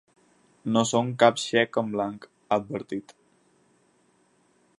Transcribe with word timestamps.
No 0.77 0.81
som 0.91 1.11
cap 1.25 1.37
xec 1.43 1.79
en 1.83 1.93
blanc, 1.99 2.27
ha 2.31 2.59
advertit. 2.59 3.15